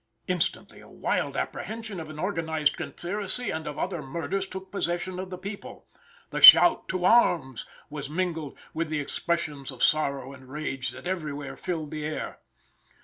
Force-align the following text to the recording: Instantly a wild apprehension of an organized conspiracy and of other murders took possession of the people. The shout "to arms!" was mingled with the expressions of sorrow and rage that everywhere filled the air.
Instantly 0.25 0.79
a 0.79 0.87
wild 0.87 1.37
apprehension 1.37 1.99
of 1.99 2.09
an 2.09 2.17
organized 2.17 2.75
conspiracy 2.75 3.51
and 3.51 3.67
of 3.67 3.77
other 3.77 4.01
murders 4.01 4.47
took 4.47 4.71
possession 4.71 5.19
of 5.19 5.29
the 5.29 5.37
people. 5.37 5.85
The 6.31 6.41
shout 6.41 6.87
"to 6.89 7.05
arms!" 7.05 7.67
was 7.87 8.09
mingled 8.09 8.57
with 8.73 8.89
the 8.89 8.99
expressions 8.99 9.69
of 9.69 9.83
sorrow 9.83 10.33
and 10.33 10.49
rage 10.49 10.89
that 10.89 11.05
everywhere 11.05 11.55
filled 11.55 11.91
the 11.91 12.03
air. 12.03 12.39